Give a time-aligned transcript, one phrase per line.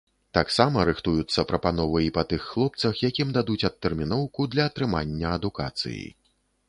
[0.35, 6.05] Таксама рыхтуюцца прапановы і па тых хлопцах, якім дадуць адтэрміноўку для атрымання адукацыі.